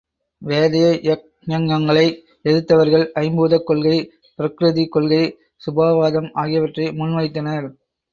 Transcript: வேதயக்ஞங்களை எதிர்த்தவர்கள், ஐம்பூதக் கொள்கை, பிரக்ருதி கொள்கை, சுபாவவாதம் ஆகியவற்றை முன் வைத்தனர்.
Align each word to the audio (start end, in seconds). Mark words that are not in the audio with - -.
வேதயக்ஞங்களை 0.41 2.05
எதிர்த்தவர்கள், 2.43 3.05
ஐம்பூதக் 3.19 3.63
கொள்கை, 3.63 3.97
பிரக்ருதி 4.39 4.85
கொள்கை, 4.87 5.21
சுபாவவாதம் 5.65 6.29
ஆகியவற்றை 6.33 6.87
முன் 6.93 7.13
வைத்தனர். 7.15 7.67